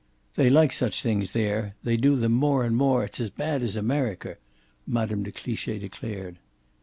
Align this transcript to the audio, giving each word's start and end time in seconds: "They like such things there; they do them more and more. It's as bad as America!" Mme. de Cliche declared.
"They 0.35 0.49
like 0.49 0.71
such 0.73 1.03
things 1.03 1.29
there; 1.31 1.75
they 1.83 1.95
do 1.95 2.15
them 2.15 2.31
more 2.31 2.63
and 2.63 2.75
more. 2.75 3.03
It's 3.03 3.19
as 3.19 3.29
bad 3.29 3.61
as 3.61 3.75
America!" 3.75 4.37
Mme. 4.87 5.21
de 5.21 5.31
Cliche 5.31 5.77
declared. 5.77 6.39